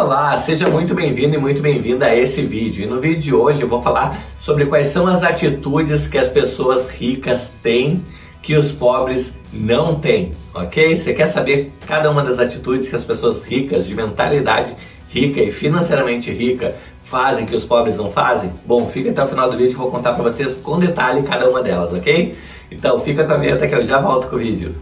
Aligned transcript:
Olá, 0.00 0.38
seja 0.38 0.66
muito 0.66 0.94
bem-vindo 0.94 1.34
e 1.34 1.38
muito 1.38 1.60
bem-vinda 1.60 2.06
a 2.06 2.16
esse 2.16 2.40
vídeo. 2.40 2.84
E 2.84 2.86
no 2.86 3.02
vídeo 3.02 3.20
de 3.20 3.34
hoje 3.34 3.60
eu 3.60 3.68
vou 3.68 3.82
falar 3.82 4.18
sobre 4.38 4.64
quais 4.64 4.86
são 4.86 5.06
as 5.06 5.22
atitudes 5.22 6.08
que 6.08 6.16
as 6.16 6.26
pessoas 6.26 6.88
ricas 6.88 7.52
têm 7.62 8.02
que 8.40 8.56
os 8.56 8.72
pobres 8.72 9.34
não 9.52 9.96
têm, 9.96 10.32
ok? 10.54 10.96
Você 10.96 11.12
quer 11.12 11.26
saber 11.26 11.70
cada 11.86 12.10
uma 12.10 12.24
das 12.24 12.38
atitudes 12.38 12.88
que 12.88 12.96
as 12.96 13.04
pessoas 13.04 13.44
ricas, 13.44 13.86
de 13.86 13.94
mentalidade 13.94 14.74
rica 15.10 15.42
e 15.42 15.50
financeiramente 15.50 16.32
rica, 16.32 16.76
fazem 17.02 17.44
que 17.44 17.54
os 17.54 17.66
pobres 17.66 17.98
não 17.98 18.10
fazem? 18.10 18.50
Bom, 18.64 18.88
fica 18.88 19.10
até 19.10 19.22
o 19.22 19.28
final 19.28 19.50
do 19.50 19.58
vídeo 19.58 19.74
que 19.74 19.76
eu 19.76 19.82
vou 19.82 19.90
contar 19.90 20.14
para 20.14 20.22
vocês 20.22 20.54
com 20.54 20.78
detalhe 20.78 21.22
cada 21.24 21.46
uma 21.46 21.62
delas, 21.62 21.92
ok? 21.92 22.34
Então 22.70 23.00
fica 23.00 23.22
com 23.24 23.34
a 23.34 23.36
vinheta 23.36 23.68
que 23.68 23.74
eu 23.74 23.84
já 23.84 24.00
volto 24.00 24.30
com 24.30 24.36
o 24.36 24.38
vídeo. 24.38 24.74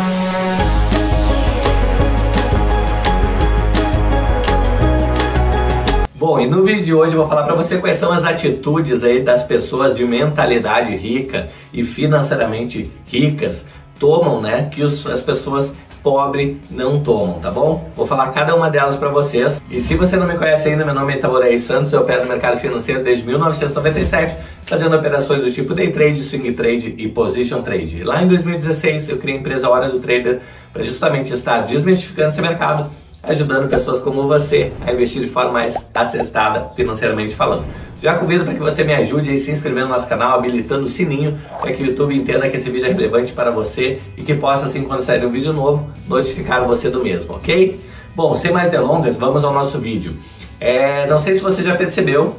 Bom, 6.29 6.39
e 6.39 6.47
no 6.47 6.63
vídeo 6.63 6.85
de 6.85 6.93
hoje 6.93 7.15
eu 7.15 7.21
vou 7.21 7.27
falar 7.27 7.45
para 7.45 7.55
você 7.55 7.79
quais 7.79 7.99
são 7.99 8.13
as 8.13 8.23
atitudes 8.23 9.03
aí 9.03 9.23
das 9.23 9.43
pessoas 9.43 9.97
de 9.97 10.05
mentalidade 10.05 10.95
rica 10.95 11.49
e 11.73 11.83
financeiramente 11.83 12.93
ricas 13.07 13.65
tomam, 13.99 14.39
né, 14.39 14.69
que 14.71 14.83
os, 14.83 15.07
as 15.07 15.23
pessoas 15.23 15.75
pobres 16.03 16.59
não 16.71 17.01
tomam, 17.03 17.41
tá 17.41 17.51
bom? 17.51 17.91
Vou 17.97 18.07
falar 18.07 18.31
cada 18.33 18.55
uma 18.55 18.69
delas 18.69 18.95
para 18.95 19.09
vocês. 19.09 19.59
E 19.71 19.81
se 19.81 19.95
você 19.95 20.19
não 20.19 20.27
me 20.27 20.37
conhece 20.37 20.69
ainda, 20.69 20.85
meu 20.85 20.93
nome 20.93 21.15
é 21.15 21.17
Itaborei 21.17 21.59
Santos, 21.59 21.95
eu 21.95 22.03
opero 22.03 22.25
no 22.25 22.29
mercado 22.29 22.61
financeiro 22.61 23.03
desde 23.03 23.27
1997, 23.27 24.37
fazendo 24.67 24.97
operações 24.97 25.43
do 25.43 25.51
tipo 25.51 25.73
day 25.73 25.91
trade, 25.91 26.23
swing 26.23 26.53
trade 26.53 26.95
e 26.99 27.09
position 27.09 27.63
trade. 27.63 28.05
Lá 28.05 28.23
em 28.23 28.29
2016 28.29 29.09
eu 29.09 29.17
criei 29.17 29.39
a 29.39 29.41
empresa 29.41 29.71
Hora 29.71 29.89
do 29.89 29.99
Trader 29.99 30.43
para 30.75 30.83
justamente 30.83 31.33
estar 31.33 31.63
desmistificando 31.63 32.29
esse 32.29 32.43
mercado 32.43 32.91
ajudando 33.23 33.69
pessoas 33.69 34.01
como 34.01 34.27
você 34.27 34.73
a 34.81 34.93
investir 34.93 35.23
de 35.23 35.29
forma 35.29 35.53
mais 35.53 35.75
acertada 35.95 36.69
financeiramente 36.75 37.35
falando. 37.35 37.65
Já 38.01 38.15
convido 38.15 38.45
para 38.45 38.55
que 38.55 38.61
você 38.61 38.85
me 38.85 38.95
ajude 38.95 39.33
a 39.33 39.37
se 39.37 39.51
inscrever 39.51 39.83
no 39.83 39.89
nosso 39.89 40.09
canal, 40.09 40.39
habilitando 40.39 40.85
o 40.85 40.89
sininho 40.89 41.37
para 41.61 41.73
que 41.73 41.83
o 41.83 41.87
YouTube 41.87 42.15
entenda 42.15 42.49
que 42.49 42.57
esse 42.57 42.71
vídeo 42.71 42.87
é 42.87 42.93
relevante 42.93 43.33
para 43.33 43.51
você 43.51 44.01
e 44.17 44.23
que 44.23 44.35
possa, 44.35 44.67
assim, 44.67 44.85
quando 44.85 45.03
sair 45.03 45.25
um 45.27 45.31
vídeo 45.31 45.53
novo, 45.53 45.91
notificar 46.07 46.65
você 46.65 46.89
do 46.89 47.03
mesmo, 47.03 47.35
ok? 47.35 47.79
Bom, 48.15 48.35
sem 48.37 48.53
mais 48.53 48.71
delongas, 48.71 49.17
vamos 49.17 49.43
ao 49.43 49.53
nosso 49.53 49.81
vídeo. 49.81 50.15
É, 50.61 51.09
não 51.09 51.19
sei 51.19 51.35
se 51.35 51.41
você 51.41 51.61
já 51.63 51.75
percebeu, 51.75 52.37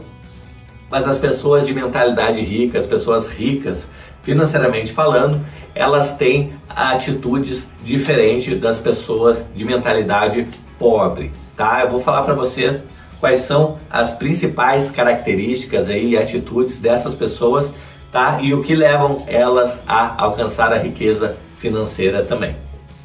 mas 0.89 1.05
as 1.05 1.17
pessoas 1.17 1.67
de 1.67 1.73
mentalidade 1.73 2.39
rica, 2.39 2.79
as 2.79 2.85
pessoas 2.85 3.27
ricas, 3.27 3.85
financeiramente 4.23 4.93
falando, 4.93 5.41
elas 5.75 6.15
têm 6.15 6.53
atitudes 6.69 7.69
diferentes 7.83 8.59
das 8.59 8.79
pessoas 8.79 9.43
de 9.53 9.65
mentalidade 9.65 10.47
pobre, 10.79 11.31
tá? 11.55 11.81
Eu 11.83 11.91
vou 11.91 11.99
falar 11.99 12.23
para 12.23 12.33
vocês 12.33 12.81
quais 13.19 13.41
são 13.41 13.77
as 13.89 14.09
principais 14.11 14.89
características 14.89 15.89
aí 15.89 16.17
atitudes 16.17 16.79
dessas 16.79 17.13
pessoas, 17.13 17.71
tá? 18.11 18.39
E 18.41 18.53
o 18.53 18.63
que 18.63 18.73
levam 18.73 19.23
elas 19.27 19.83
a 19.85 20.23
alcançar 20.23 20.71
a 20.71 20.77
riqueza 20.77 21.37
financeira 21.57 22.23
também, 22.25 22.55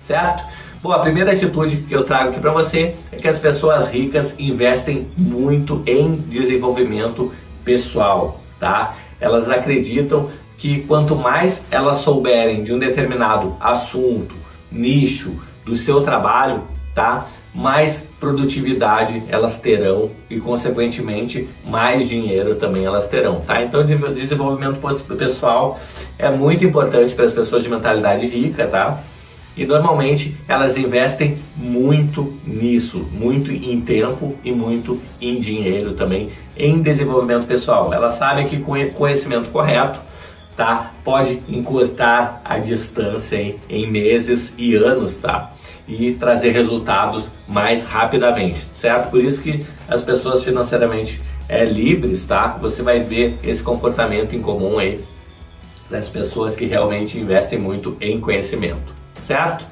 certo? 0.07 0.45
Bom, 0.81 0.93
a 0.93 0.99
primeira 0.99 1.33
atitude 1.33 1.79
que 1.79 1.95
eu 1.95 2.05
trago 2.05 2.31
aqui 2.31 2.41
para 2.41 2.53
você 2.53 2.95
é 3.11 3.17
que 3.17 3.27
as 3.27 3.39
pessoas 3.39 3.89
ricas 3.89 4.35
investem 4.39 5.09
muito 5.17 5.83
em 5.87 6.15
desenvolvimento 6.15 7.33
pessoal, 7.65 8.41
tá? 8.61 8.95
Elas 9.19 9.51
acreditam 9.51 10.31
que 10.59 10.83
quanto 10.83 11.17
mais 11.17 11.65
elas 11.71 11.99
souberem 11.99 12.63
de 12.63 12.73
um 12.73 12.79
determinado 12.79 13.57
assunto, 13.61 14.35
nicho 14.71 15.33
do 15.65 15.75
seu 15.75 16.03
trabalho, 16.03 16.63
tá? 16.95 17.27
mais 17.55 18.05
produtividade 18.19 19.23
elas 19.29 19.61
terão 19.61 20.11
e, 20.29 20.41
consequentemente, 20.41 21.49
mais 21.65 22.09
dinheiro 22.09 22.57
também 22.57 22.85
elas 22.85 23.07
terão, 23.07 23.41
tá? 23.41 23.63
Então, 23.63 23.85
desenvolvimento 24.13 24.81
pessoal 25.17 25.79
é 26.19 26.29
muito 26.29 26.65
importante 26.65 27.15
para 27.15 27.27
as 27.27 27.33
pessoas 27.33 27.63
de 27.63 27.71
mentalidade 27.71 28.27
rica, 28.27 28.67
tá? 28.67 29.01
E 29.57 29.65
normalmente 29.65 30.37
elas 30.49 30.77
investem 30.77 31.39
muito 31.57 32.35
nisso, 32.45 33.07
muito 33.13 33.53
em 33.53 33.81
tempo 33.81 34.37
e 34.43 34.51
muito 34.51 35.01
em 35.21 35.39
dinheiro 35.39 35.93
também 35.95 36.31
em 36.57 36.83
desenvolvimento 36.83 37.47
pessoal. 37.47 37.95
Elas 37.95 38.15
sabem 38.15 38.49
que 38.49 38.59
com 38.59 38.75
conhecimento 38.91 39.49
correto, 39.51 40.01
tá? 40.57 40.91
Pode 41.05 41.41
encurtar 41.49 42.41
a 42.45 42.59
distância 42.59 43.37
em, 43.37 43.61
em 43.69 43.89
meses 43.89 44.53
e 44.59 44.75
anos, 44.75 45.19
tá? 45.19 45.53
E 45.87 46.13
trazer 46.15 46.51
resultados 46.51 47.31
mais 47.47 47.85
rapidamente, 47.85 48.65
certo? 48.75 49.11
Por 49.11 49.23
isso 49.23 49.43
que 49.43 49.65
as 49.89 50.03
pessoas 50.03 50.43
financeiramente 50.43 51.21
é, 51.49 51.65
livres, 51.65 52.27
tá? 52.27 52.57
Você 52.61 52.83
vai 52.83 53.01
ver 53.01 53.39
esse 53.43 53.63
comportamento 53.63 54.35
em 54.35 54.41
comum 54.41 54.79
aí 54.79 55.01
das 55.91 56.09
pessoas 56.09 56.57
que 56.57 56.65
realmente 56.65 57.19
investem 57.19 57.59
muito 57.59 57.97
em 58.01 58.19
conhecimento, 58.19 58.93
certo? 59.21 59.65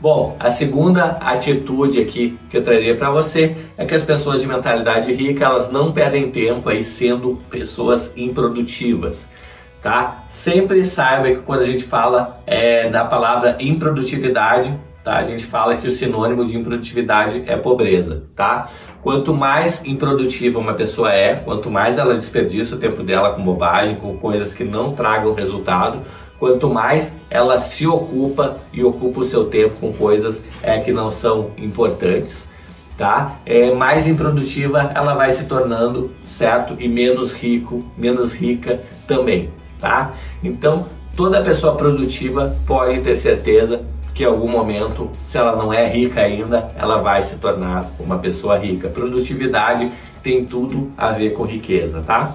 Bom, 0.00 0.34
a 0.40 0.50
segunda 0.50 1.18
atitude 1.20 2.00
aqui 2.00 2.38
que 2.48 2.56
eu 2.56 2.64
traria 2.64 2.94
para 2.94 3.10
você 3.10 3.54
é 3.76 3.84
que 3.84 3.94
as 3.94 4.02
pessoas 4.02 4.40
de 4.40 4.46
mentalidade 4.46 5.12
rica 5.12 5.44
elas 5.44 5.70
não 5.70 5.92
perdem 5.92 6.30
tempo 6.30 6.70
aí 6.70 6.82
sendo 6.82 7.38
pessoas 7.50 8.10
improdutivas, 8.16 9.26
tá? 9.82 10.24
Sempre 10.30 10.86
saiba 10.86 11.28
que 11.28 11.42
quando 11.42 11.60
a 11.60 11.66
gente 11.66 11.84
fala 11.84 12.40
é, 12.46 12.88
da 12.88 13.04
palavra 13.04 13.58
improdutividade 13.60 14.74
tá? 15.02 15.16
A 15.18 15.24
gente 15.24 15.44
fala 15.44 15.76
que 15.76 15.88
o 15.88 15.90
sinônimo 15.90 16.44
de 16.44 16.56
improdutividade 16.56 17.42
é 17.46 17.56
pobreza, 17.56 18.24
tá? 18.36 18.68
Quanto 19.02 19.32
mais 19.34 19.84
improdutiva 19.84 20.58
uma 20.58 20.74
pessoa 20.74 21.12
é, 21.12 21.36
quanto 21.36 21.70
mais 21.70 21.98
ela 21.98 22.14
desperdiça 22.14 22.76
o 22.76 22.78
tempo 22.78 23.02
dela 23.02 23.32
com 23.32 23.42
bobagem, 23.42 23.96
com 23.96 24.16
coisas 24.18 24.52
que 24.52 24.64
não 24.64 24.92
tragam 24.92 25.32
resultado, 25.32 26.00
quanto 26.38 26.68
mais 26.68 27.14
ela 27.28 27.58
se 27.60 27.86
ocupa 27.86 28.58
e 28.72 28.82
ocupa 28.82 29.20
o 29.20 29.24
seu 29.24 29.46
tempo 29.46 29.76
com 29.80 29.92
coisas 29.92 30.44
é, 30.62 30.78
que 30.80 30.92
não 30.92 31.10
são 31.10 31.50
importantes, 31.56 32.48
tá? 32.96 33.38
É, 33.46 33.72
mais 33.72 34.06
improdutiva 34.06 34.90
ela 34.94 35.14
vai 35.14 35.30
se 35.32 35.44
tornando, 35.44 36.10
certo? 36.28 36.76
E 36.78 36.88
menos 36.88 37.32
rico, 37.32 37.84
menos 37.96 38.34
rica 38.34 38.82
também, 39.06 39.50
tá? 39.78 40.12
Então, 40.42 40.86
toda 41.16 41.42
pessoa 41.42 41.74
produtiva 41.74 42.54
pode 42.66 43.00
ter 43.00 43.16
certeza 43.16 43.82
que 44.14 44.22
em 44.22 44.26
algum 44.26 44.48
momento, 44.48 45.10
se 45.26 45.38
ela 45.38 45.56
não 45.56 45.72
é 45.72 45.86
rica 45.86 46.20
ainda, 46.20 46.70
ela 46.76 46.98
vai 46.98 47.22
se 47.22 47.36
tornar 47.36 47.86
uma 47.98 48.18
pessoa 48.18 48.58
rica. 48.58 48.88
Produtividade 48.88 49.90
tem 50.22 50.44
tudo 50.44 50.90
a 50.96 51.10
ver 51.10 51.32
com 51.32 51.44
riqueza, 51.44 52.02
tá? 52.02 52.34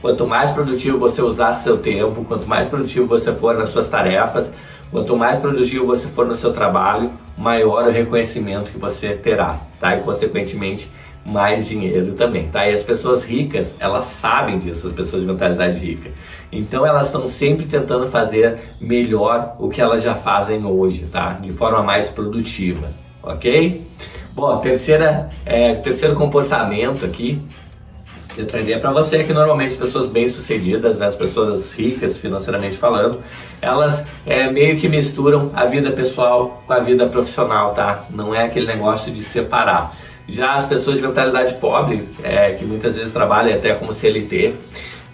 Quanto 0.00 0.26
mais 0.26 0.52
produtivo 0.52 0.98
você 0.98 1.20
usar 1.20 1.52
seu 1.54 1.78
tempo, 1.78 2.24
quanto 2.24 2.46
mais 2.46 2.68
produtivo 2.68 3.06
você 3.06 3.32
for 3.32 3.56
nas 3.56 3.70
suas 3.70 3.88
tarefas, 3.88 4.50
quanto 4.90 5.16
mais 5.16 5.38
produtivo 5.38 5.86
você 5.86 6.06
for 6.06 6.26
no 6.26 6.36
seu 6.36 6.52
trabalho, 6.52 7.10
maior 7.36 7.84
o 7.84 7.90
reconhecimento 7.90 8.70
que 8.70 8.78
você 8.78 9.14
terá, 9.14 9.58
tá? 9.80 9.96
E 9.96 10.00
consequentemente 10.02 10.88
mais 11.24 11.66
dinheiro 11.66 12.12
também, 12.12 12.48
tá? 12.48 12.68
E 12.68 12.74
as 12.74 12.82
pessoas 12.82 13.24
ricas, 13.24 13.74
elas 13.78 14.06
sabem 14.06 14.58
disso, 14.58 14.86
as 14.86 14.92
pessoas 14.92 15.22
de 15.22 15.28
mentalidade 15.28 15.78
rica. 15.78 16.10
Então 16.50 16.86
elas 16.86 17.06
estão 17.06 17.26
sempre 17.28 17.66
tentando 17.66 18.06
fazer 18.06 18.58
melhor 18.80 19.56
o 19.58 19.68
que 19.68 19.80
elas 19.80 20.02
já 20.02 20.14
fazem 20.14 20.64
hoje, 20.64 21.06
tá? 21.06 21.32
De 21.32 21.52
forma 21.52 21.82
mais 21.82 22.08
produtiva, 22.08 22.88
ok? 23.22 23.86
Bom, 24.32 24.56
terceira, 24.58 25.30
é, 25.44 25.74
terceiro 25.74 26.14
comportamento 26.14 27.04
aqui 27.04 27.42
eu 28.38 28.46
traria 28.46 28.78
para 28.78 28.92
você 28.92 29.16
é 29.16 29.24
que 29.24 29.32
normalmente 29.32 29.72
as 29.72 29.76
pessoas 29.76 30.08
bem-sucedidas, 30.08 30.98
né, 30.98 31.06
as 31.06 31.14
pessoas 31.16 31.72
ricas 31.72 32.16
financeiramente 32.16 32.76
falando, 32.76 33.20
elas 33.60 34.04
é, 34.24 34.48
meio 34.48 34.78
que 34.78 34.88
misturam 34.88 35.50
a 35.54 35.64
vida 35.64 35.90
pessoal 35.90 36.62
com 36.64 36.72
a 36.72 36.78
vida 36.78 37.06
profissional, 37.06 37.74
tá? 37.74 38.04
Não 38.10 38.32
é 38.32 38.44
aquele 38.44 38.66
negócio 38.66 39.12
de 39.12 39.24
separar. 39.24 39.96
Já 40.28 40.54
as 40.54 40.66
pessoas 40.66 40.98
de 40.98 41.06
mentalidade 41.06 41.54
pobre, 41.54 42.06
é, 42.22 42.52
que 42.52 42.64
muitas 42.64 42.94
vezes 42.96 43.12
trabalham 43.12 43.56
até 43.56 43.74
como 43.74 43.94
CLT, 43.94 44.54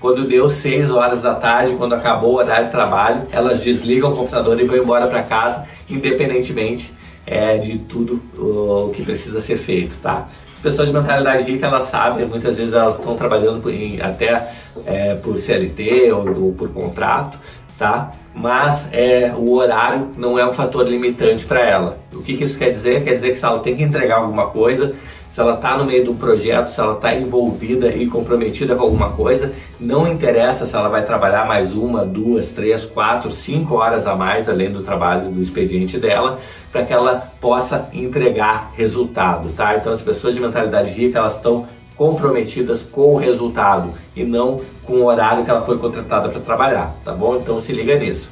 quando 0.01 0.27
deu 0.27 0.51
6 0.51 0.91
horas 0.91 1.23
da 1.23 1.35
tarde, 1.35 1.77
quando 1.77 1.95
acabou 1.95 2.33
o 2.33 2.37
horário 2.37 2.67
de 2.67 2.71
trabalho, 2.73 3.23
elas 3.31 3.61
desligam 3.61 4.13
o 4.13 4.17
computador 4.17 4.61
e 4.61 4.65
vão 4.65 4.77
embora 4.77 5.07
para 5.07 5.23
casa, 5.23 5.67
independentemente 5.89 6.93
é, 7.27 7.57
de 7.59 7.79
tudo 7.79 8.21
o 8.37 8.91
que 8.95 9.03
precisa 9.03 9.41
ser 9.41 9.57
feito, 9.57 9.97
tá? 10.03 10.29
Pessoas 10.63 10.89
de 10.89 10.95
mentalidade 10.95 11.51
rica, 11.51 11.67
elas 11.67 11.85
sabem, 11.85 12.27
muitas 12.27 12.57
vezes 12.57 12.75
elas 12.75 12.99
estão 12.99 13.17
trabalhando 13.17 13.71
em, 13.71 14.01
até 14.01 14.51
é, 14.85 15.15
por 15.15 15.39
CLT 15.39 16.13
ou, 16.13 16.45
ou 16.45 16.53
por 16.53 16.69
contrato, 16.71 17.39
tá? 17.79 18.13
Mas 18.35 18.89
é, 18.93 19.33
o 19.37 19.53
horário 19.53 20.09
não 20.17 20.39
é 20.39 20.45
um 20.45 20.53
fator 20.53 20.87
limitante 20.87 21.45
para 21.45 21.61
ela. 21.61 21.99
O 22.13 22.21
que, 22.23 22.37
que, 22.37 22.45
isso 22.45 22.59
quer 22.59 22.71
dizer? 22.71 23.05
Quer 23.05 23.15
dizer 23.15 23.31
que 23.31 23.39
se 23.39 23.45
ela 23.45 23.61
tem 23.61 23.77
que 23.77 23.83
entregar 23.83 24.17
alguma 24.17 24.47
coisa, 24.47 24.95
se 25.35 25.41
ela 25.41 25.55
está 25.55 25.77
no 25.77 25.85
meio 25.85 26.05
de 26.05 26.11
um 26.11 26.17
projeto, 26.17 26.69
se 26.69 26.81
ela 26.81 26.95
está 26.95 27.15
envolvida 27.15 27.89
e 27.89 28.07
comprometida 28.07 28.77
com 28.77 28.83
alguma 28.83 29.11
coisa, 29.11 29.53
não 29.81 30.07
interessa 30.07 30.67
se 30.67 30.77
ela 30.77 30.89
vai 30.89 31.05
trabalhar 31.05 31.45
mais 31.45 31.75
uma, 31.75 32.05
duas, 32.05 32.51
três, 32.51 32.85
quatro, 32.85 33.33
cinco 33.33 33.75
horas 33.75 34.07
a 34.07 34.15
mais 34.15 34.49
além 34.49 34.71
do 34.71 34.83
trabalho 34.83 35.31
do 35.31 35.43
expediente 35.43 35.99
dela, 35.99 36.39
para 36.71 36.85
que 36.85 36.93
ela 36.93 37.33
possa 37.41 37.89
entregar 37.93 38.73
resultado, 38.77 39.49
tá? 39.57 39.77
Então 39.77 39.93
as 39.93 40.01
pessoas 40.01 40.35
de 40.35 40.41
mentalidade 40.41 40.93
rica 40.93 41.19
elas 41.19 41.37
estão 41.37 41.67
comprometidas 41.97 42.83
com 42.83 43.15
o 43.15 43.17
resultado 43.17 43.93
e 44.17 44.25
não 44.25 44.61
com 44.85 44.95
o 44.95 45.05
horário 45.07 45.45
que 45.45 45.51
ela 45.51 45.61
foi 45.63 45.79
contratada 45.79 46.29
para 46.29 46.41
trabalhar, 46.41 46.95
tá 47.05 47.13
bom? 47.13 47.37
Então 47.37 47.61
se 47.61 47.73
liga 47.73 47.97
nisso. 47.99 48.29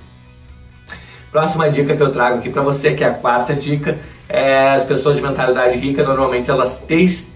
Próxima 1.30 1.70
dica 1.70 1.96
que 1.96 2.02
eu 2.02 2.12
trago 2.12 2.38
aqui 2.38 2.50
para 2.50 2.62
você, 2.62 2.92
que 2.92 3.02
é 3.02 3.08
a 3.08 3.14
quarta 3.14 3.54
dica, 3.54 3.98
é 4.28 4.74
as 4.74 4.84
pessoas 4.84 5.16
de 5.16 5.22
mentalidade 5.22 5.78
rica 5.78 6.02
normalmente 6.02 6.50
elas 6.50 6.80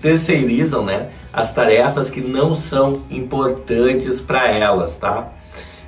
terceirizam, 0.01 0.85
né, 0.85 1.09
as 1.33 1.53
tarefas 1.53 2.11
que 2.11 2.21
não 2.21 2.55
são 2.55 3.03
importantes 3.11 4.21
para 4.21 4.51
elas, 4.51 4.97
tá? 4.97 5.29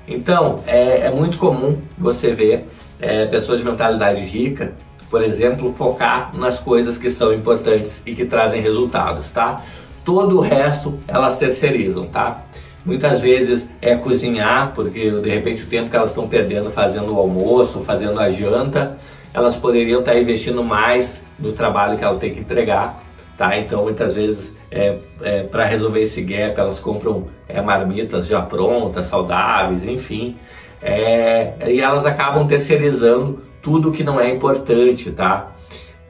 Então 0.06 0.60
é, 0.66 1.06
é, 1.06 1.10
muito 1.10 1.38
comum 1.38 1.78
você 1.96 2.32
ver 2.32 2.66
é, 3.00 3.26
pessoas 3.26 3.60
de 3.60 3.64
mentalidade 3.64 4.20
rica, 4.20 4.72
por 5.10 5.22
exemplo, 5.22 5.72
focar 5.74 6.30
nas 6.34 6.58
coisas 6.58 6.98
que 6.98 7.08
são 7.08 7.32
importantes 7.32 8.02
e 8.04 8.14
que 8.14 8.24
trazem 8.24 8.60
resultados, 8.60 9.30
tá? 9.30 9.62
Todo 10.08 10.38
o 10.38 10.40
resto 10.40 10.98
elas 11.06 11.36
terceirizam, 11.36 12.06
tá? 12.06 12.44
Muitas 12.82 13.20
vezes 13.20 13.68
é 13.82 13.94
cozinhar, 13.94 14.72
porque 14.74 15.10
de 15.10 15.28
repente 15.28 15.64
o 15.64 15.66
tempo 15.66 15.90
que 15.90 15.96
elas 15.96 16.08
estão 16.08 16.26
perdendo 16.26 16.70
fazendo 16.70 17.14
o 17.14 17.18
almoço, 17.18 17.80
fazendo 17.80 18.18
a 18.18 18.30
janta, 18.30 18.96
elas 19.34 19.54
poderiam 19.54 20.00
estar 20.00 20.18
investindo 20.18 20.64
mais 20.64 21.20
no 21.38 21.52
trabalho 21.52 21.98
que 21.98 22.02
ela 22.02 22.16
tem 22.16 22.32
que 22.32 22.40
entregar, 22.40 23.02
tá? 23.36 23.58
Então 23.58 23.82
muitas 23.82 24.14
vezes 24.14 24.56
é, 24.70 24.96
é 25.20 25.42
para 25.42 25.66
resolver 25.66 26.00
esse 26.00 26.22
gap 26.22 26.58
elas 26.58 26.80
compram 26.80 27.26
é, 27.46 27.60
marmitas 27.60 28.26
já 28.26 28.40
prontas, 28.40 29.04
saudáveis, 29.04 29.84
enfim, 29.84 30.38
é, 30.80 31.52
e 31.66 31.80
elas 31.80 32.06
acabam 32.06 32.48
terceirizando 32.48 33.42
tudo 33.60 33.92
que 33.92 34.02
não 34.02 34.18
é 34.18 34.30
importante, 34.30 35.10
tá? 35.10 35.52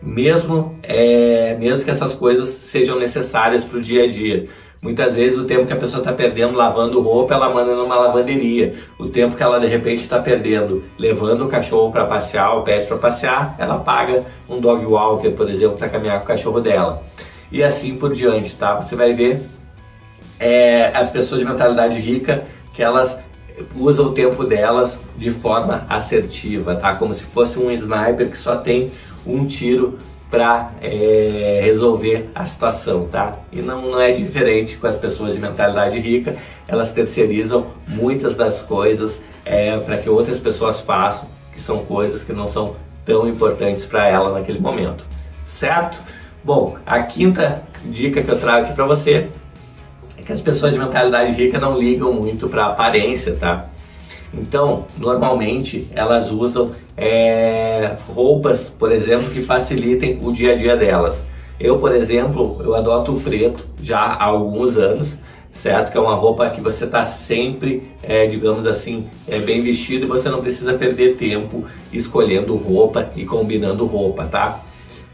Mesmo, 0.00 0.78
é, 0.82 1.56
mesmo 1.58 1.84
que 1.84 1.90
essas 1.90 2.14
coisas 2.14 2.48
sejam 2.48 2.98
necessárias 2.98 3.64
para 3.64 3.78
o 3.78 3.80
dia 3.80 4.04
a 4.04 4.06
dia. 4.08 4.48
Muitas 4.80 5.16
vezes 5.16 5.36
o 5.36 5.44
tempo 5.44 5.66
que 5.66 5.72
a 5.72 5.76
pessoa 5.76 6.00
está 6.00 6.12
perdendo 6.12 6.56
lavando 6.56 7.00
roupa, 7.00 7.34
ela 7.34 7.52
manda 7.52 7.74
numa 7.74 7.96
lavanderia. 7.96 8.74
O 8.96 9.08
tempo 9.08 9.36
que 9.36 9.42
ela 9.42 9.58
de 9.58 9.66
repente 9.66 10.02
está 10.02 10.20
perdendo 10.20 10.84
levando 10.96 11.46
o 11.46 11.48
cachorro 11.48 11.90
para 11.90 12.06
passear, 12.06 12.56
o 12.56 12.62
pet 12.62 12.86
para 12.86 12.96
passear, 12.96 13.56
ela 13.58 13.78
paga 13.80 14.24
um 14.48 14.60
dog 14.60 14.84
walker, 14.86 15.30
por 15.30 15.50
exemplo, 15.50 15.76
para 15.76 15.88
caminhar 15.88 16.18
com 16.18 16.24
o 16.24 16.28
cachorro 16.28 16.60
dela. 16.60 17.02
E 17.50 17.62
assim 17.62 17.96
por 17.96 18.12
diante, 18.12 18.54
tá? 18.56 18.76
Você 18.76 18.94
vai 18.94 19.14
ver 19.14 19.40
é, 20.38 20.92
as 20.94 21.10
pessoas 21.10 21.40
de 21.40 21.46
mentalidade 21.46 21.98
rica 21.98 22.44
que 22.72 22.80
elas 22.80 23.18
usam 23.74 24.06
o 24.06 24.12
tempo 24.12 24.44
delas 24.44 24.98
de 25.16 25.32
forma 25.32 25.84
assertiva, 25.88 26.76
tá? 26.76 26.94
Como 26.94 27.12
se 27.14 27.24
fosse 27.24 27.58
um 27.58 27.70
sniper 27.72 28.30
que 28.30 28.36
só 28.38 28.56
tem 28.56 28.92
um 29.26 29.46
tiro 29.46 29.98
para 30.30 30.72
é, 30.82 31.60
resolver 31.64 32.28
a 32.34 32.44
situação, 32.44 33.08
tá? 33.08 33.36
E 33.50 33.60
não, 33.60 33.82
não 33.90 34.00
é 34.00 34.12
diferente 34.12 34.76
com 34.76 34.86
as 34.86 34.96
pessoas 34.96 35.34
de 35.34 35.40
mentalidade 35.40 35.98
rica, 35.98 36.36
elas 36.66 36.92
terceirizam 36.92 37.68
muitas 37.86 38.36
das 38.36 38.60
coisas 38.60 39.20
é, 39.44 39.78
para 39.78 39.96
que 39.96 40.08
outras 40.08 40.38
pessoas 40.38 40.80
façam, 40.80 41.26
que 41.52 41.60
são 41.60 41.78
coisas 41.78 42.22
que 42.22 42.32
não 42.32 42.46
são 42.46 42.76
tão 43.06 43.26
importantes 43.26 43.86
para 43.86 44.06
ela 44.06 44.38
naquele 44.38 44.60
momento, 44.60 45.06
certo? 45.46 45.98
Bom, 46.44 46.76
a 46.84 47.02
quinta 47.02 47.62
dica 47.86 48.22
que 48.22 48.30
eu 48.30 48.38
trago 48.38 48.66
aqui 48.66 48.74
para 48.74 48.84
você 48.84 49.28
é 50.18 50.22
que 50.22 50.32
as 50.32 50.42
pessoas 50.42 50.74
de 50.74 50.78
mentalidade 50.78 51.32
rica 51.32 51.58
não 51.58 51.78
ligam 51.78 52.12
muito 52.12 52.48
para 52.48 52.66
aparência, 52.66 53.34
tá? 53.34 53.66
Então, 54.32 54.84
normalmente 54.98 55.86
elas 55.94 56.30
usam 56.30 56.70
é, 56.96 57.96
roupas, 58.08 58.68
por 58.68 58.92
exemplo, 58.92 59.30
que 59.30 59.40
facilitem 59.40 60.18
o 60.22 60.32
dia 60.32 60.52
a 60.52 60.56
dia 60.56 60.76
delas. 60.76 61.22
Eu, 61.58 61.78
por 61.78 61.94
exemplo, 61.94 62.58
eu 62.60 62.74
adoto 62.74 63.12
o 63.16 63.20
preto 63.20 63.66
já 63.82 63.98
há 63.98 64.24
alguns 64.24 64.76
anos, 64.76 65.18
certo? 65.50 65.90
Que 65.90 65.98
é 65.98 66.00
uma 66.00 66.14
roupa 66.14 66.48
que 66.50 66.60
você 66.60 66.84
está 66.84 67.04
sempre, 67.04 67.90
é, 68.02 68.26
digamos 68.26 68.66
assim, 68.66 69.08
é, 69.26 69.38
bem 69.38 69.60
vestido 69.60 70.04
e 70.04 70.08
você 70.08 70.28
não 70.28 70.40
precisa 70.40 70.74
perder 70.74 71.16
tempo 71.16 71.64
escolhendo 71.92 72.54
roupa 72.54 73.10
e 73.16 73.24
combinando 73.24 73.86
roupa, 73.86 74.24
tá? 74.24 74.62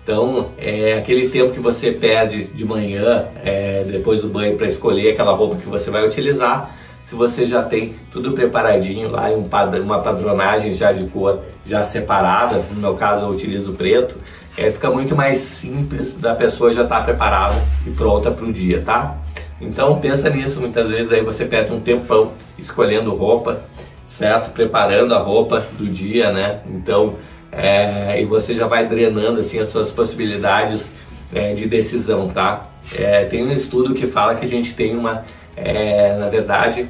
Então, 0.02 0.48
é 0.58 0.98
aquele 0.98 1.30
tempo 1.30 1.50
que 1.54 1.60
você 1.60 1.90
perde 1.90 2.44
de 2.44 2.62
manhã, 2.62 3.24
é, 3.42 3.84
depois 3.84 4.20
do 4.20 4.28
banho, 4.28 4.54
para 4.54 4.66
escolher 4.66 5.12
aquela 5.12 5.32
roupa 5.32 5.56
que 5.56 5.66
você 5.66 5.90
vai 5.90 6.06
utilizar, 6.06 6.76
se 7.04 7.14
você 7.14 7.46
já 7.46 7.62
tem 7.62 7.94
tudo 8.10 8.32
preparadinho 8.32 9.10
lá, 9.10 9.28
um 9.28 9.48
uma 9.82 10.00
padronagem 10.00 10.74
já 10.74 10.92
de 10.92 11.04
cor 11.06 11.40
já 11.66 11.84
separada, 11.84 12.64
no 12.70 12.80
meu 12.80 12.94
caso 12.94 13.24
eu 13.24 13.30
utilizo 13.30 13.72
preto, 13.72 14.16
é, 14.56 14.70
fica 14.70 14.90
muito 14.90 15.16
mais 15.16 15.38
simples 15.38 16.14
da 16.14 16.34
pessoa 16.34 16.72
já 16.72 16.82
estar 16.82 17.00
tá 17.00 17.04
preparada 17.04 17.62
e 17.86 17.90
pronta 17.90 18.30
para 18.30 18.44
o 18.44 18.52
dia, 18.52 18.82
tá? 18.82 19.16
Então 19.60 19.98
pensa 19.98 20.30
nisso, 20.30 20.60
muitas 20.60 20.88
vezes 20.88 21.12
aí 21.12 21.22
você 21.22 21.44
perde 21.44 21.72
um 21.72 21.80
tempão 21.80 22.32
escolhendo 22.58 23.14
roupa, 23.14 23.60
certo? 24.06 24.50
Preparando 24.52 25.14
a 25.14 25.18
roupa 25.18 25.66
do 25.72 25.86
dia, 25.86 26.32
né? 26.32 26.60
Então, 26.68 27.16
é, 27.50 28.20
e 28.20 28.24
você 28.24 28.54
já 28.54 28.66
vai 28.66 28.86
drenando 28.86 29.40
assim 29.40 29.58
as 29.58 29.68
suas 29.68 29.90
possibilidades 29.90 30.90
é, 31.34 31.52
de 31.52 31.66
decisão, 31.66 32.28
tá? 32.28 32.68
É, 32.94 33.24
tem 33.24 33.44
um 33.44 33.52
estudo 33.52 33.94
que 33.94 34.06
fala 34.06 34.34
que 34.34 34.44
a 34.44 34.48
gente 34.48 34.74
tem 34.74 34.96
uma 34.96 35.24
é, 35.56 36.16
na 36.16 36.28
verdade, 36.28 36.88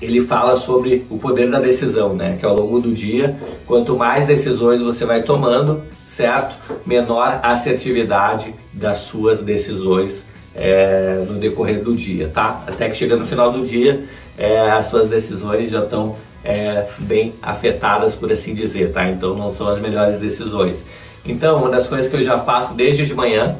ele 0.00 0.20
fala 0.22 0.56
sobre 0.56 1.06
o 1.10 1.18
poder 1.18 1.50
da 1.50 1.58
decisão, 1.58 2.14
né? 2.14 2.36
Que 2.38 2.46
ao 2.46 2.56
longo 2.56 2.80
do 2.80 2.92
dia, 2.92 3.36
quanto 3.66 3.96
mais 3.96 4.26
decisões 4.26 4.80
você 4.80 5.04
vai 5.04 5.22
tomando, 5.22 5.82
certo? 6.08 6.56
Menor 6.86 7.40
assertividade 7.42 8.54
das 8.72 8.98
suas 8.98 9.42
decisões 9.42 10.24
é, 10.54 11.24
no 11.28 11.34
decorrer 11.38 11.82
do 11.82 11.94
dia, 11.94 12.30
tá? 12.32 12.62
Até 12.66 12.88
que 12.88 12.96
chega 12.96 13.16
no 13.16 13.26
final 13.26 13.52
do 13.52 13.66
dia, 13.66 14.04
é, 14.38 14.70
as 14.70 14.86
suas 14.86 15.08
decisões 15.08 15.70
já 15.70 15.84
estão 15.84 16.16
é, 16.42 16.88
bem 16.98 17.34
afetadas, 17.42 18.14
por 18.14 18.32
assim 18.32 18.54
dizer, 18.54 18.92
tá? 18.92 19.08
Então 19.08 19.34
não 19.34 19.50
são 19.50 19.68
as 19.68 19.80
melhores 19.80 20.18
decisões. 20.18 20.78
Então, 21.24 21.58
uma 21.58 21.68
das 21.68 21.86
coisas 21.86 22.10
que 22.10 22.16
eu 22.16 22.22
já 22.22 22.38
faço 22.38 22.72
desde 22.74 23.04
de 23.04 23.14
manhã 23.14 23.56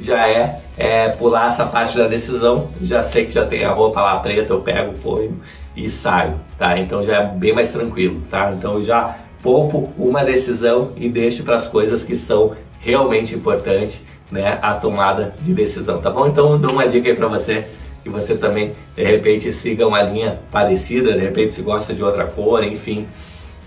já 0.00 0.26
é, 0.28 0.60
é, 0.76 1.08
pular 1.08 1.48
essa 1.48 1.64
parte 1.64 1.96
da 1.96 2.06
decisão. 2.06 2.68
Já 2.82 3.02
sei 3.02 3.24
que 3.26 3.32
já 3.32 3.44
tem 3.46 3.64
a 3.64 3.72
roupa 3.72 4.00
lá 4.00 4.18
preta, 4.18 4.52
eu 4.52 4.60
pego, 4.60 4.98
ponho 4.98 5.40
e 5.76 5.88
saio, 5.88 6.34
tá? 6.58 6.78
Então 6.78 7.04
já 7.04 7.22
é 7.22 7.26
bem 7.26 7.52
mais 7.52 7.72
tranquilo, 7.72 8.22
tá? 8.30 8.50
Então 8.52 8.82
já 8.82 9.16
poupo 9.42 9.92
uma 9.98 10.24
decisão 10.24 10.92
e 10.96 11.08
deixo 11.08 11.42
para 11.44 11.56
as 11.56 11.66
coisas 11.66 12.02
que 12.02 12.16
são 12.16 12.52
realmente 12.80 13.34
importantes, 13.34 14.00
né? 14.30 14.58
A 14.62 14.74
tomada 14.74 15.34
de 15.40 15.52
decisão, 15.52 16.00
tá 16.00 16.10
bom? 16.10 16.26
Então 16.26 16.58
dou 16.58 16.72
uma 16.72 16.86
dica 16.86 17.08
aí 17.08 17.16
para 17.16 17.28
você 17.28 17.66
que 18.02 18.10
você 18.10 18.36
também 18.36 18.72
de 18.94 19.02
repente 19.02 19.50
siga 19.50 19.86
uma 19.86 20.02
linha 20.02 20.38
parecida, 20.50 21.14
de 21.14 21.20
repente 21.20 21.54
se 21.54 21.62
gosta 21.62 21.94
de 21.94 22.02
outra 22.02 22.26
cor, 22.26 22.62
enfim. 22.62 23.08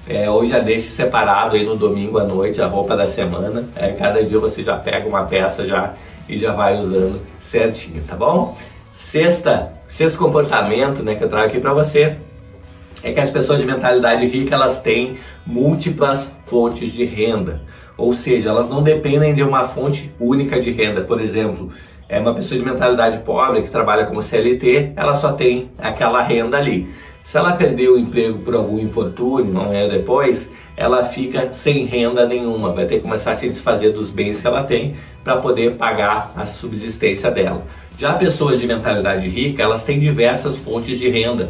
É, 0.09 0.29
ou 0.29 0.45
já 0.45 0.59
deixe 0.59 0.87
separado 0.87 1.55
aí 1.55 1.65
no 1.65 1.75
domingo 1.75 2.17
à 2.17 2.23
noite 2.23 2.61
a 2.61 2.67
roupa 2.67 2.95
da 2.95 3.07
semana. 3.07 3.67
É, 3.75 3.91
cada 3.91 4.23
dia 4.23 4.39
você 4.39 4.63
já 4.63 4.77
pega 4.77 5.07
uma 5.07 5.25
peça 5.25 5.65
já 5.65 5.93
e 6.29 6.37
já 6.37 6.53
vai 6.53 6.79
usando 6.79 7.21
certinho, 7.39 8.01
tá 8.07 8.15
bom? 8.15 8.57
Sexta, 8.95 9.73
sexto 9.87 10.17
comportamento, 10.17 11.03
né, 11.03 11.15
que 11.15 11.23
eu 11.23 11.29
trago 11.29 11.47
aqui 11.47 11.59
para 11.59 11.73
você 11.73 12.17
é 13.03 13.11
que 13.11 13.19
as 13.19 13.29
pessoas 13.29 13.59
de 13.59 13.65
mentalidade 13.65 14.25
rica 14.25 14.55
elas 14.55 14.79
têm 14.81 15.17
múltiplas 15.45 16.33
fontes 16.45 16.91
de 16.91 17.05
renda, 17.05 17.61
ou 17.97 18.13
seja, 18.13 18.49
elas 18.49 18.69
não 18.69 18.81
dependem 18.81 19.33
de 19.33 19.43
uma 19.43 19.65
fonte 19.65 20.11
única 20.19 20.59
de 20.59 20.71
renda. 20.71 21.01
Por 21.01 21.21
exemplo, 21.21 21.71
é 22.09 22.19
uma 22.19 22.33
pessoa 22.33 22.59
de 22.59 22.65
mentalidade 22.65 23.19
pobre 23.19 23.61
que 23.61 23.69
trabalha 23.69 24.05
como 24.05 24.21
CLT, 24.21 24.93
ela 24.95 25.15
só 25.15 25.33
tem 25.33 25.69
aquela 25.77 26.21
renda 26.21 26.57
ali. 26.57 26.89
Se 27.27 27.37
ela 27.37 27.51
perder 27.51 27.89
o 27.89 27.99
emprego 27.99 28.39
por 28.39 28.55
algum 28.55 28.79
infortúnio, 28.79 29.51
não 29.51 29.73
é 29.73 29.85
depois, 29.85 30.49
ela 30.77 31.03
fica 31.03 31.51
sem 31.51 31.83
renda 31.83 32.25
nenhuma, 32.25 32.71
vai 32.71 32.85
ter 32.85 32.95
que 32.95 33.01
começar 33.01 33.33
a 33.33 33.35
se 33.35 33.49
desfazer 33.49 33.91
dos 33.91 34.09
bens 34.09 34.39
que 34.39 34.47
ela 34.47 34.63
tem 34.63 34.95
para 35.25 35.35
poder 35.35 35.73
pagar 35.75 36.31
a 36.37 36.45
subsistência 36.45 37.29
dela. 37.29 37.67
Já 37.99 38.13
pessoas 38.13 38.61
de 38.61 38.65
mentalidade 38.65 39.27
rica, 39.27 39.61
elas 39.61 39.83
têm 39.83 39.99
diversas 39.99 40.55
fontes 40.55 40.97
de 40.97 41.09
renda, 41.09 41.49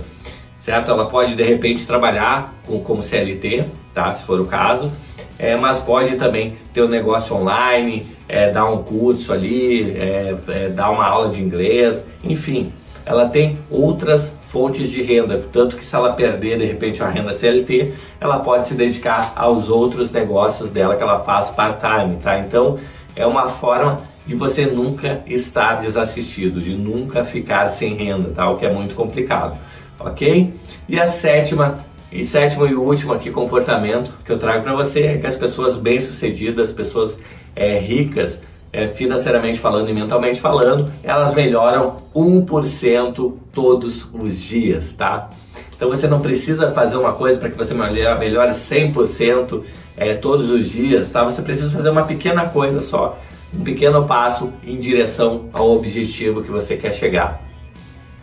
certo? 0.57 0.89
Ela 0.89 1.05
pode 1.05 1.36
de 1.36 1.43
repente 1.43 1.86
trabalhar 1.86 2.55
com, 2.65 2.79
como 2.79 3.03
CLT, 3.03 3.65
tá? 3.93 4.12
Se 4.13 4.24
for 4.24 4.41
o 4.41 4.48
caso, 4.48 4.91
é, 5.38 5.55
mas 5.55 5.77
pode 5.77 6.15
também 6.15 6.57
ter 6.74 6.81
um 6.81 6.89
negócio 6.89 7.36
online, 7.36 8.03
é, 8.27 8.50
dar 8.50 8.65
um 8.65 8.81
curso 8.81 9.31
ali, 9.31 9.96
é, 9.96 10.36
é 10.50 10.69
dar 10.69 10.89
uma 10.89 11.05
aula 11.05 11.29
de 11.29 11.39
inglês, 11.39 12.03
enfim, 12.24 12.74
ela 13.05 13.29
tem 13.29 13.60
outras 13.69 14.36
fontes 14.50 14.89
de 14.89 15.01
renda, 15.01 15.44
tanto 15.51 15.75
que 15.75 15.86
se 15.86 15.96
ela 15.96 16.13
perder 16.13 16.58
de 16.58 16.66
repente 16.66 17.04
a 17.04 17.10
renda 17.10 17.34
CLT, 17.34 17.94
ela 18.20 18.39
pode 18.39 18.68
se 18.68 18.74
dedicar 18.74 19.34
aos 19.36 19.70
outros 19.70 20.12
negócios 20.12 20.70
dela 20.70 20.96
que 20.96 21.04
ela 21.04 21.20
faz 21.24 21.50
part-time, 21.50 22.18
tá? 22.22 22.39
Então 22.39 22.80
é 23.16 23.25
uma 23.25 23.50
forma 23.50 24.00
de 24.25 24.36
você 24.36 24.66
nunca 24.66 25.22
estar 25.25 25.82
desassistido, 25.82 26.62
de 26.62 26.74
nunca 26.75 27.25
ficar 27.25 27.70
sem 27.70 27.96
renda, 27.96 28.30
tá? 28.30 28.50
O 28.50 28.58
que 28.58 28.66
é 28.66 28.72
muito 28.72 28.96
complicado, 28.96 29.58
ok? 30.00 30.54
E 30.88 31.00
a 31.00 31.08
sétima 31.08 31.86
e 32.12 32.25
sétimo 32.25 32.66
e 32.66 32.74
último 32.74 33.13
aqui 33.13 33.30
comportamento 33.30 34.13
que 34.24 34.32
eu 34.32 34.39
trago 34.39 34.63
para 34.63 34.74
você 34.74 35.01
é 35.01 35.18
que 35.18 35.27
as 35.27 35.36
pessoas 35.36 35.75
bem-sucedidas, 35.77 36.72
pessoas 36.72 37.18
é, 37.54 37.80
ricas, 37.80 38.39
é, 38.77 38.86
financeiramente 38.86 39.57
falando 39.57 39.89
e 39.89 39.93
mentalmente 39.93 40.39
falando, 40.39 40.88
elas 41.03 41.34
melhoram 41.34 41.98
1% 42.15 43.34
todos 43.51 44.07
os 44.13 44.39
dias, 44.39 44.93
tá? 44.93 45.31
Então 45.75 45.89
você 45.89 46.07
não 46.07 46.22
precisa 46.22 46.72
fazer 46.72 46.96
uma 46.96 47.13
coisa 47.13 47.39
para 47.39 47.50
que 47.50 47.57
você 47.57 47.74
melhore 47.74 48.51
100% 48.51 49.63
é, 49.98 50.13
todos 50.13 50.51
os 50.51 50.69
dias, 50.69 51.10
tá? 51.10 51.24
Você 51.24 51.41
precisa 51.41 51.72
fazer 51.72 51.89
uma 51.89 52.03
pequena 52.03 52.46
coisa 52.46 52.79
só, 52.79 53.17
um 53.51 53.63
pequeno 53.63 54.05
passo 54.05 54.53
em 54.63 54.77
direção 54.77 55.50
ao 55.53 55.72
objetivo 55.72 56.43
que 56.43 56.51
você 56.51 56.77
quer 56.77 56.93
chegar, 56.93 57.41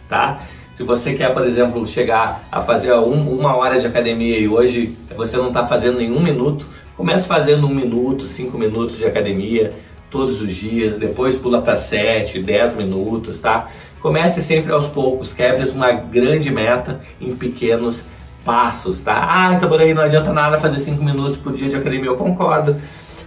tá? 0.09 0.39
Se 0.77 0.85
você 0.85 1.15
quer, 1.15 1.35
por 1.35 1.45
exemplo, 1.45 1.85
chegar 1.85 2.45
a 2.53 2.61
fazer 2.61 2.93
um, 2.95 3.29
uma 3.29 3.57
hora 3.57 3.81
de 3.81 3.89
academia 3.89 4.39
e 4.39 4.47
hoje 4.47 4.97
você 5.17 5.37
não 5.37 5.49
está 5.49 5.67
fazendo 5.67 5.99
nenhum 5.99 6.23
minuto, 6.23 6.65
comece 6.97 7.27
fazendo 7.27 7.67
um 7.67 7.75
minuto, 7.75 8.27
cinco 8.29 8.57
minutos 8.57 8.97
de 8.97 9.05
academia 9.05 9.73
todos 10.15 10.41
os 10.41 10.53
dias, 10.53 10.97
depois 10.97 11.35
pula 11.35 11.61
para 11.61 11.77
sete, 11.77 12.41
dez 12.41 12.73
minutos, 12.73 13.41
tá? 13.41 13.67
Comece 14.01 14.45
sempre 14.45 14.73
aos 14.73 14.87
poucos, 14.87 15.33
quebre 15.33 15.69
uma 15.71 15.91
grande 15.91 16.53
meta 16.53 17.01
em 17.21 17.35
pequenos 17.35 18.01
passos, 18.45 19.01
tá? 19.01 19.27
Ah, 19.29 19.55
então 19.55 19.69
por 19.69 19.81
aí 19.81 19.93
não 19.93 20.03
adianta 20.03 20.33
nada 20.33 20.61
fazer 20.61 20.79
cinco 20.79 21.03
minutos 21.03 21.37
por 21.37 21.53
dia 21.53 21.69
de 21.69 21.75
academia, 21.75 22.07
eu 22.07 22.17
concordo, 22.17 22.81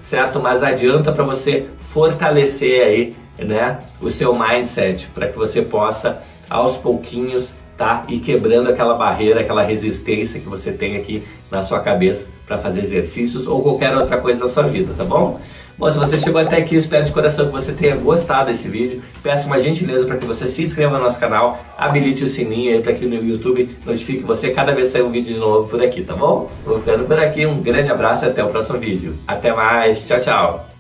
certo? 0.05 0.39
Mas 0.39 0.63
adianta 0.63 1.11
para 1.11 1.25
você 1.25 1.65
fortalecer 1.81 2.81
aí, 2.81 3.15
né, 3.37 3.79
o 3.99 4.09
seu 4.09 4.33
mindset, 4.33 5.07
para 5.07 5.27
que 5.27 5.37
você 5.37 5.61
possa 5.61 6.21
aos 6.49 6.77
pouquinhos, 6.77 7.53
tá? 7.75 8.05
E 8.07 8.17
quebrando 8.21 8.69
aquela 8.69 8.93
barreira, 8.93 9.41
aquela 9.41 9.61
resistência 9.61 10.39
que 10.39 10.47
você 10.47 10.71
tem 10.71 10.95
aqui 10.95 11.21
na 11.51 11.65
sua 11.65 11.81
cabeça 11.81 12.27
para 12.47 12.57
fazer 12.57 12.79
exercícios 12.79 13.45
ou 13.45 13.61
qualquer 13.61 13.93
outra 13.93 14.15
coisa 14.19 14.39
da 14.39 14.49
sua 14.49 14.63
vida, 14.63 14.93
tá 14.97 15.03
bom? 15.03 15.41
Bom, 15.77 15.91
se 15.91 15.99
você 15.99 16.17
chegou 16.17 16.41
até 16.41 16.57
aqui, 16.57 16.75
espero 16.75 17.05
de 17.05 17.13
coração 17.13 17.45
que 17.45 17.51
você 17.51 17.71
tenha 17.71 17.95
gostado 17.95 18.49
desse 18.49 18.67
vídeo. 18.67 19.03
Peço 19.21 19.45
uma 19.45 19.61
gentileza 19.61 20.07
para 20.07 20.17
que 20.17 20.25
você 20.25 20.47
se 20.47 20.63
inscreva 20.63 20.97
no 20.97 21.03
nosso 21.03 21.19
canal, 21.19 21.63
habilite 21.77 22.23
o 22.23 22.27
sininho 22.27 22.73
aí 22.73 22.81
para 22.81 22.93
que 22.93 23.05
no 23.05 23.15
YouTube 23.15 23.69
notifique 23.85 24.23
você 24.23 24.49
cada 24.49 24.71
vez 24.71 24.87
que 24.87 24.93
sair 24.93 25.03
um 25.03 25.11
vídeo 25.11 25.35
de 25.35 25.39
novo 25.39 25.69
por 25.69 25.79
aqui, 25.79 26.03
tá 26.03 26.15
bom? 26.15 26.49
Vou 26.65 26.79
ficando 26.79 27.03
por 27.03 27.19
aqui, 27.19 27.45
um 27.45 27.61
grande 27.61 27.91
abraço 27.91 28.25
e 28.25 28.27
até 28.27 28.43
o 28.43 28.49
próximo 28.49 28.79
vídeo. 28.79 29.13
Até 29.27 29.53
mais, 29.53 30.07
tchau, 30.07 30.19
tchau! 30.19 30.76